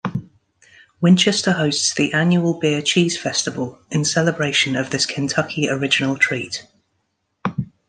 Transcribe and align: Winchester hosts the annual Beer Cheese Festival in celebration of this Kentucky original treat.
Winchester 0.99 1.51
hosts 1.51 1.93
the 1.93 2.11
annual 2.11 2.55
Beer 2.59 2.81
Cheese 2.81 3.15
Festival 3.19 3.77
in 3.91 4.03
celebration 4.03 4.75
of 4.75 4.89
this 4.89 5.05
Kentucky 5.05 5.69
original 5.69 6.17
treat. 6.17 6.65